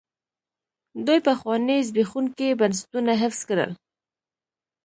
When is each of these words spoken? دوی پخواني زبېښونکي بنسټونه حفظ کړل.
دوی 1.05 1.19
پخواني 1.27 1.77
زبېښونکي 1.87 2.47
بنسټونه 2.59 3.11
حفظ 3.21 3.39
کړل. 3.49 3.71